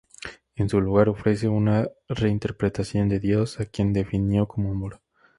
[0.55, 4.99] En su lugar, ofrece una reinterpretación de Dios, a quien definió como amor.